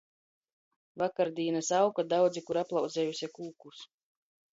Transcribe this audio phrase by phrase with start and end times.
[1.01, 3.83] Vakardīnys auka daudzi kur aplauzejuse kūkus.